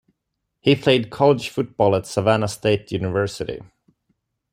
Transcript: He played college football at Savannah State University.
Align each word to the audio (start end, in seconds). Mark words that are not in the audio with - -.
He 0.61 0.75
played 0.75 1.11
college 1.11 1.49
football 1.49 1.95
at 1.95 2.07
Savannah 2.07 2.47
State 2.47 2.91
University. 2.91 3.61